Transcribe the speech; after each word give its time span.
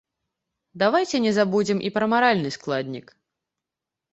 Давайце 0.83 1.17
не 1.27 1.33
забудзем 1.39 1.83
і 1.89 1.91
пра 1.99 2.05
маральны 2.15 2.49
складнік. 2.57 3.07